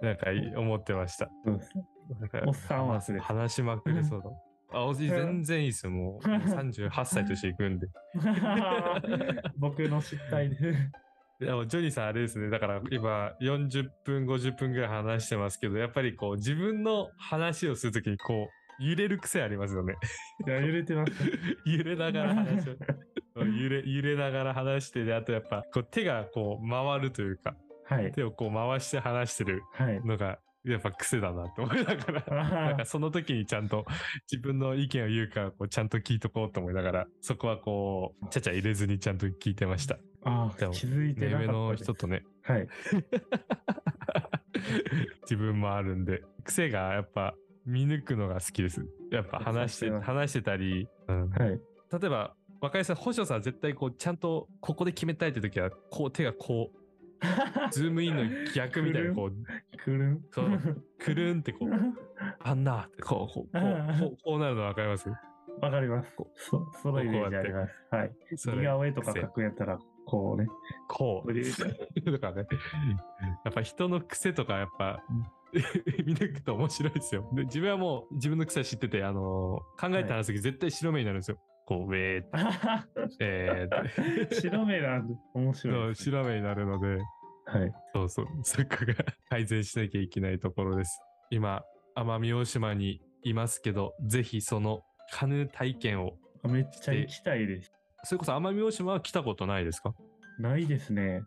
[0.02, 1.30] うなんかい思ってました。
[2.46, 4.30] おっさんは話す話しまくれそうだ。
[4.72, 5.92] あ、おじ全然いいですよ。
[5.92, 7.88] もう38歳としていくんで。
[9.56, 10.56] 僕の失態で。
[11.38, 12.48] いやジョニーさんあれですね。
[12.48, 18.48] だから今40分、50分ぐらい話してますけど、やっぱりこう自分の話をするときにこ
[18.80, 19.94] う揺れる癖ありますよね。
[20.46, 21.12] いや、揺れてます。
[21.66, 22.74] 揺れながら話を。
[23.44, 28.12] 揺れ、揺れながら話して、で、あとやっぱこう手がこう回るというか、はい。
[28.12, 30.00] 手をこう回して話してるはい。
[30.04, 32.50] のがやっぱ癖だなって思いながら。
[32.50, 33.84] なんかその時にちゃんと
[34.30, 39.98] 自分の意見を言うからこうちゃんと聞いとこうと思いながらそこはこうちゃちゃ入れずにちゃんと聞いてました。
[40.24, 42.66] ああ、気づいてなかった目上の人とねはい。
[45.22, 48.86] 自分もあるんで癖がやっぱ見抜くのが好きです。
[49.10, 51.50] やっぱ話して話してたり、うんはい。
[51.50, 51.58] 例
[52.06, 56.78] えば若井さん星野さんは絶対こうちゃんとここで決めたいって時はこう手がこう
[57.72, 58.22] ズームインの
[58.54, 60.24] 逆みたいなこうくるん。
[60.30, 61.70] そうくるんってこう
[62.40, 65.08] あんなってこうこうこう こうなるの分かります？
[65.60, 66.14] わかります。
[66.34, 67.74] そ、そのイメージあります。
[67.90, 68.12] はい。
[68.30, 70.46] 似顔絵とか癖描くやったら、こうね。
[70.86, 71.32] こう。
[71.32, 72.46] とかね。
[73.44, 75.02] やっぱ人の癖とかやっぱ
[76.04, 77.30] 見抜くと面白いですよ。
[77.32, 81.38] で自分はもう自分の癖は知ってて、あのー考えて話絶対白目になるんですよ。
[81.66, 85.94] こう、ウェーって、 えー白目なんで面白いね。
[85.94, 86.96] 白目になるので、
[87.46, 87.72] はい。
[87.94, 88.94] そうそう、そこが
[89.28, 91.00] 改善しなきゃいけないところです。
[91.30, 91.62] 今、
[91.96, 97.72] 奄美大島にいますけど、ぜひそのカヌー体験を、めっちゃ行きたいです。
[98.04, 99.92] それこそ奄美大島は来たことないですか？
[100.38, 101.22] ないですね。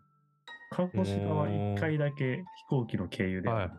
[0.72, 3.48] 鹿児島は一回だけ飛行機の経由で。
[3.50, 3.70] はいはい。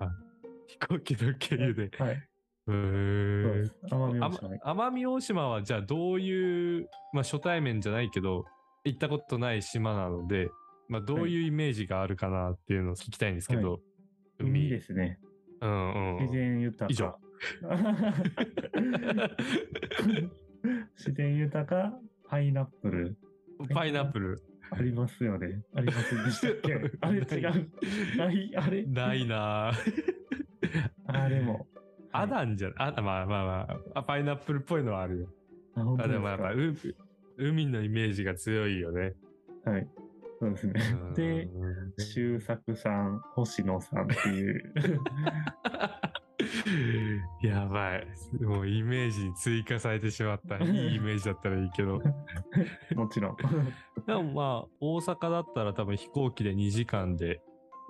[0.67, 1.89] 飛行機の経由で。
[1.97, 2.29] はい。
[2.67, 8.45] へそうーです奄美大島奄美大島はじゃあどういう、まあ初対面じゃないけど、
[8.83, 10.49] 行ったことない島なので、
[10.87, 13.81] まあどういうイメージがあるかなっていうのを聞きたいんですけど、
[14.39, 15.19] 海ですね。
[15.61, 16.23] うんうん。
[16.23, 16.91] 自然豊か。
[16.91, 17.15] 以上
[20.97, 21.93] 自然豊か、
[22.27, 23.17] パイナップル。
[23.73, 24.41] パイナップル。
[24.71, 25.61] ありますよね。
[25.75, 26.73] ありませんでしたっけ？
[27.01, 27.69] あれ違う。
[28.17, 28.83] ない、あれ？
[28.85, 29.75] ないなぁ。
[31.07, 31.67] あれも。
[32.11, 32.73] アダンじゃん。
[32.77, 35.27] あ、まあまあまああ、パイナップルっぽいのはあるよ。
[35.75, 36.75] あ、でもやっぱ、う
[37.37, 39.13] 海のイメージが強いよね。
[39.65, 39.87] はい。
[40.39, 40.73] そうですね。
[41.15, 44.73] で、うん周作さん、星野さんっていう。
[47.43, 48.07] やばい。
[48.41, 50.57] もうイメージに追加されてしまった。
[50.57, 52.01] いいイメージだったらいいけど。
[52.95, 53.37] もちろん。
[54.07, 57.41] でもまあ、大阪だったら多分飛行機で2時間で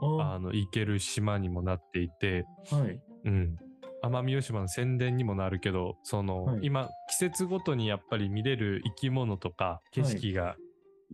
[0.02, 3.00] ああの行ける島にもなっていて、はい。
[3.26, 3.58] うん。
[4.04, 6.60] 奄美大島の宣伝にもなるけど、その、はい。
[6.64, 10.56] 今、季節ごとにやっぱり見れる生き物とか景色が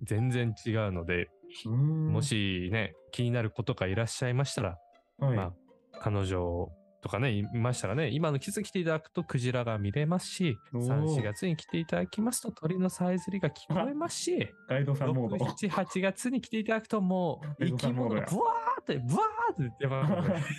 [0.03, 1.29] 全然違うので、
[1.65, 2.07] うーん。
[2.13, 4.77] も、しね、気になる子とかいらっしゃいましたら、
[5.19, 5.35] はい。
[5.35, 5.53] まあ、
[5.99, 6.69] 彼女
[7.01, 10.87] とかね、いましたらね、今の季節来ていただくとクジラが見れますし、おー。
[10.87, 15.45] 3、4月に来ていただきますと鳥のさえずりが聞こえますし、ガイドさんモー6、ド。
[15.45, 20.53] 7、8月に来ていただくともうエ生き物がブワーって、ブワーって出ます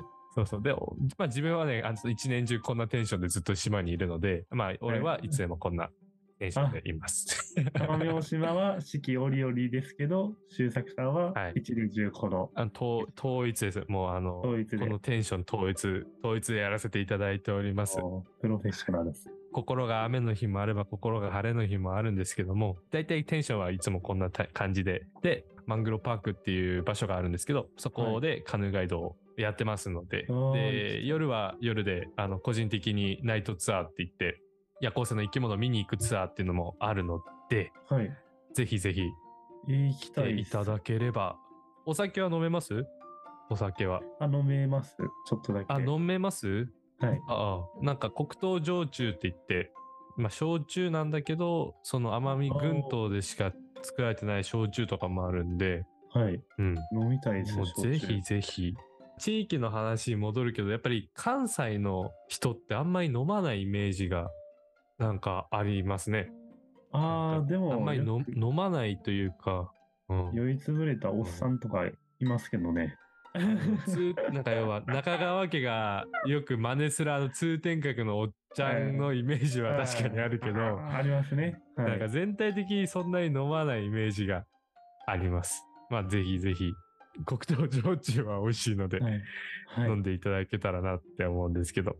[0.40, 0.62] そうそう。
[0.62, 5.90] で、おまあ自分はね、あの一年中こんなテンションでずっと島にいるので、まあ俺はいつでもこんな
[6.38, 7.54] テンションでいます。
[7.74, 13.84] 奄美大島は四季折々ですけど、周作さんははい一年中この、あの統統一です。
[13.88, 18.00] もうあの、このテンション統一、統一でやらせていただいております。
[18.00, 19.30] おプロフェッショナルです。
[19.52, 34.40] 心が雨の日もあれば心が晴れの日もあるんですけども、だいたいテンションはいつもこんなた感じで、で、マングロパークっていう場所があるんですけど、そこでカヌーガイドをやってますので、で、夜は夜で、あの、個人的にナイトツアーって言って、
[34.80, 38.10] 夜行性の生き物を見に行くツアーっていうのもあるので、はい。
[38.54, 39.02] ぜひぜひ
[39.68, 41.36] えー行き来たいいただければ。
[41.86, 42.84] お酒は飲めます？
[43.50, 44.00] お酒は。
[44.20, 44.96] あ、飲めます。
[45.26, 45.72] ちょっとだけ。
[45.72, 46.68] あ、飲めます？
[46.98, 47.20] はい。
[47.28, 49.72] ああ、なんか黒糖焼酎って言って、
[50.16, 56.40] まあ、焼酎なんだけど、その甘み群島でしか作られてない焼酎とかもあるんで、はい。
[56.58, 56.76] うん。
[56.92, 57.56] 飲みたいです。
[57.56, 58.74] もう焼酎ぜひぜひ。
[59.20, 64.30] 地域の話に戻るけど、やっぱり関西の人ってあんまり飲まないイメージが
[64.98, 66.32] なんかありますね。
[66.92, 69.70] ああ、でも、あんまり飲まないというか、
[70.08, 70.30] うん。
[70.32, 71.92] 酔いつぶれたおっさんとかい
[72.24, 72.96] ますけどね。
[73.86, 81.60] 通なんか要は中川家がよく真似するあの通天閣のおっちゃんのイメージは確かにあるけど、あありますね。
[81.76, 82.10] はなんかい。
[82.10, 84.46] 全体的にそんなに飲まないイメージが
[85.06, 85.62] あります。
[85.90, 86.72] まあぜひぜひ
[87.26, 89.22] 黒糖焼酎は美味しいので、はい。
[89.66, 89.90] はい。
[89.90, 91.96] 飲んでいただけたらなって思うんですけど、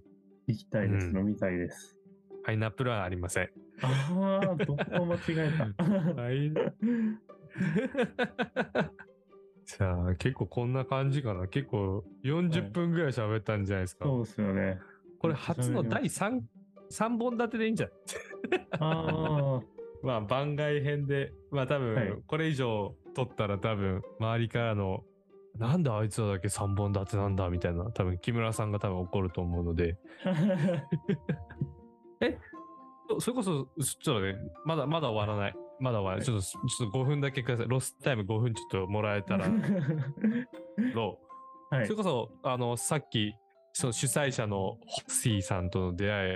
[0.46, 1.06] 行きたいです。
[1.08, 1.96] うん飲みたいです。
[2.44, 3.50] パイナップルはありません。
[3.82, 6.22] ああ、どこ間違えた。
[6.22, 6.52] はい。
[9.66, 11.46] じゃあ結構こんな感じかな。
[11.46, 14.04] 結構40分ぐらい喋ったんじゃないですか。
[14.06, 14.78] そうですよね。
[15.18, 16.40] これ初の第3、
[16.88, 17.90] 三本立てでいいんじゃん。
[18.80, 19.60] あ
[20.02, 25.04] まあ番外編で、まあ多はい分これ以上撮ったら多分周りからの、
[25.58, 30.30] なんであいつらだけ3本立てなんだみたいな、多分木村さんが多分怒ると思うので、 あ。
[33.08, 35.54] そそれこそ、ちょっとね、まだまだ終わらない。
[35.80, 36.26] まだ終わらない。
[36.26, 37.68] ちょっと、ちょっと5分だけください。
[37.68, 39.48] ロスタイム5分ちょっともらえたら、
[40.94, 41.18] ロ
[41.70, 41.96] はいそれ。
[41.96, 43.34] こそ、あの、さっき、
[43.72, 46.30] その主催者のホッシーさんとの出会い、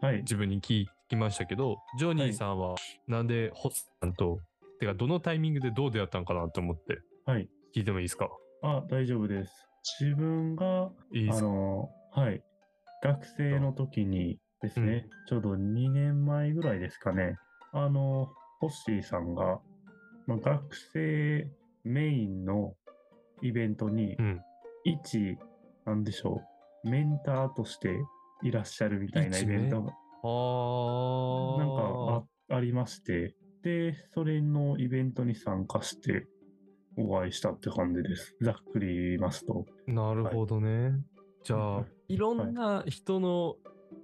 [0.00, 0.16] はい。
[0.18, 2.74] 自分に聞きましたけど、ジョニーさんは
[3.06, 4.38] なんでホッシーさんと、
[4.82, 7.48] てかどのタイミングでどう出会ったのかなと思ってはい。
[7.74, 8.28] 聞いてもいいですか？
[8.62, 9.52] あ、大丈夫です。
[10.00, 11.46] 自分が、あいいですか？
[11.46, 12.42] の、はい。
[13.02, 17.36] 学生の時にですね、ちょうど2年前ぐらいですかね、
[17.72, 18.28] あの、
[18.60, 19.60] ホッシーさんが、
[20.26, 21.48] まあ、学生
[21.84, 22.74] メインの
[23.40, 24.40] イベントにう、ん。
[24.84, 25.38] 一、
[25.84, 26.40] なんでしょ
[26.84, 27.88] う、メンターとして
[28.42, 29.92] いらっしゃるみたいなイベントが、
[30.24, 31.58] あー。
[31.58, 36.26] なんかあありまして、で、それのイベントに参加して
[36.96, 38.36] お会いしたって感じです。
[38.40, 39.66] ざっくり言いますと。
[39.86, 40.92] なるほどね。
[41.44, 43.56] じゃあはい、いろんな人の、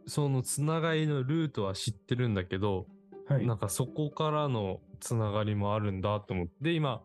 [0.07, 2.87] そのつながりのルートは知ってるんだけど、
[3.27, 3.47] はい。
[3.47, 7.03] なんかそこからのつながりもあるんだと思って、で今、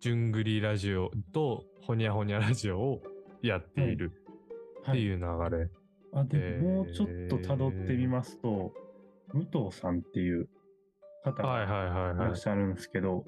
[0.00, 3.02] じゅんぐりラジオとほにゃほにゃラジオを
[3.42, 4.12] やっている
[4.88, 5.68] っていう流れ。
[6.12, 8.72] あでへーもうちょっと辿ってみますと、
[9.34, 10.48] 武藤さんっていう
[11.32, 12.36] 方はいがはいはいはいいらっ。
[12.36, 13.24] しゃるんですけど、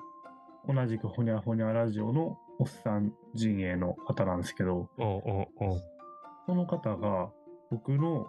[0.68, 5.82] 同じくほにゃほにゃラジオのおっさん陣営の方なんですけど、おうおうおう
[6.46, 7.30] その方が
[7.70, 8.26] 僕の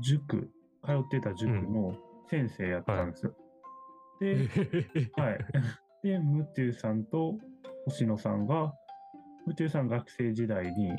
[0.00, 0.50] 塾、
[0.84, 1.96] 通ってた塾の
[2.28, 3.34] 先生やったんですよ。
[4.20, 4.36] で、
[5.16, 5.38] はい。
[6.02, 7.34] で、ムテュさんと
[7.86, 8.72] 星野さんが、
[9.46, 10.92] ムテュさん学生時代に、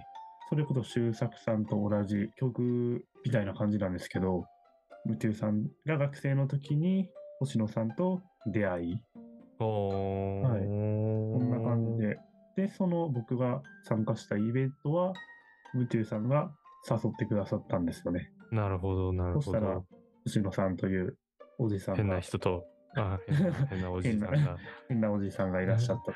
[0.49, 4.45] それこそ周作さんと同じ曲みたいな感じなんですけど、
[5.05, 7.09] ムテュさんが学生の時に
[7.41, 9.01] 星野さんと出会い、はい
[9.59, 12.19] こんな感じで。
[12.55, 15.13] で、その僕が参加したイベントは、
[15.73, 16.51] ムテュさんが
[16.87, 18.31] 誘ってくださったんですよね。
[18.51, 19.85] なるほど、なるほそしたらど。、
[20.25, 21.17] 星野さんという
[21.57, 22.63] おじさん変なが、人と、
[22.95, 26.13] あ変な 変なおじさん変が、変なおじさんがいらっしゃった。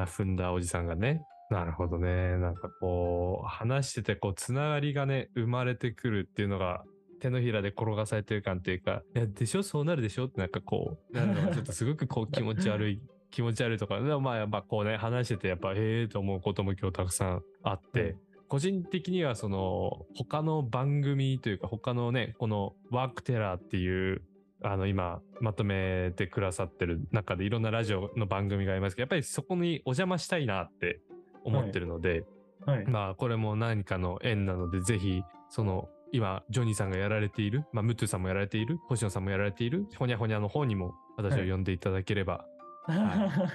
[0.00, 1.22] ダ踏んだおじさんがね。
[1.50, 2.38] なるほどね。
[2.38, 6.82] なんかこう、話してて、こう、つながりがね、生まれてくるっていうのが、
[7.26, 9.62] 手のひらで転がされてる感というか、いや、でしょ？
[9.62, 10.26] そうなるでしょ？
[10.26, 18.16] ってなんかこう、なるのがちょっとすごくこう気持ち悪い、 気持ち悪いとか、でもまあやっぱこうね、話してて、やっぱ、ええと思うことも今日たくさんあって、はい
[18.48, 24.22] 個人的にはその、他の番組というか、他のね、このワークテラーっていう、
[24.62, 31.00] あの今まとめてくださってる中でいろんなラジオの番組がありますけどやっぱりそこにお邪魔したいなって
[31.44, 32.24] 思ってるので、
[32.64, 32.86] はい。
[32.86, 42.46] まあこれも何かの縁なのでぜひその今ジョニーさんがやられている、まあ、ムトゥさんもやられている星野さんもやられているほにゃほにゃの方にも私を呼んでいただければ、はい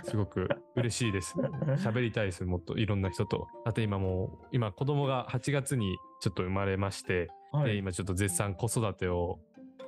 [0.04, 1.36] すごく嬉しいです。
[1.80, 3.48] 喋りたいですもっといろんな人と。
[3.64, 7.78] だって今もう今子供が8月にちょっと生まれまして、ではい。
[7.78, 9.39] 今ちょっと絶賛子育てを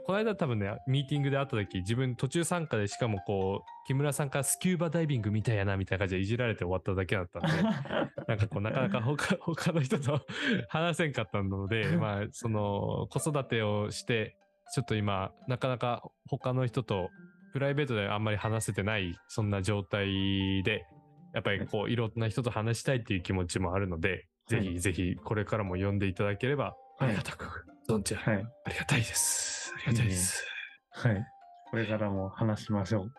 [0.06, 7.64] この間多分ねミーティングで会った時自分途中参加でしかもこう木村さんからスキューバダイビングみたいやなみたいな感じでいじられて終わっただけだったんで
[8.28, 10.22] なんかこうなかなか他他の人と
[10.70, 14.38] 話せんかったので まあその子育てをして
[14.74, 17.12] ちょっと今、なかなか他の人と
[17.51, 20.88] プライベートであんまり話せてない、そんな状態で、
[21.34, 28.45] やっぱりこう、いろんな人と話したいっていう気持ちもあるので、ぜはいひぜひこれからも呼んでいただければ、はいありがたく存じ上げ、はい。
[28.66, 29.62] ありがたいです。
[29.86, 30.45] ありがたいです。
[30.91, 31.25] はい。
[31.69, 33.11] これからも話しましょう。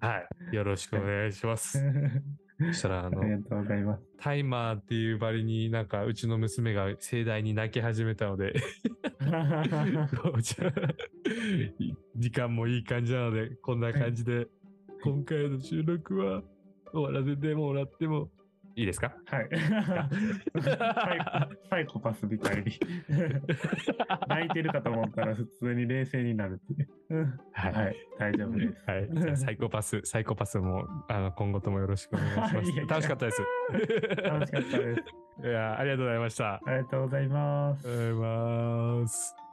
[0.00, 0.18] は
[0.52, 0.56] い。
[0.56, 1.82] よろしくお願いします。
[2.58, 4.02] そしたら、あのあり、がとうございます。
[4.18, 8.54] タイマーっていうバリになんかうちの娘が盛大に泣き始めたので
[12.16, 14.48] 時間もいい感じなのでこんな感じで
[15.02, 16.42] 今回の収録は
[16.94, 18.30] 終わらせてもらっても
[18.76, 19.14] いいですか？
[19.26, 19.48] はい。
[20.60, 22.64] サイコサイコパスみたいに。
[24.28, 26.88] 泣いてるかと思ったら普通に冷静になるっていう。
[27.10, 27.96] うんはいはい。
[28.18, 28.84] 大丈夫です。
[28.86, 32.54] はい、じゃあサイコパス、サイコパスもあの今後ともよろしくお願いします。
[32.56, 33.42] いやいや楽しかったです。
[34.22, 35.02] 楽しかったです。
[35.42, 36.54] いや、ありがとうございました。
[36.54, 39.45] あありがとうございますりがとうございます。